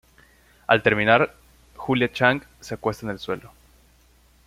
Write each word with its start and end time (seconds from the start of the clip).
Al 0.65 0.81
terminar, 0.81 1.35
Julia 1.75 2.11
Chang 2.11 2.41
se 2.59 2.73
acuesta 2.73 3.05
en 3.05 3.11
el 3.11 3.19
suelo. 3.19 3.51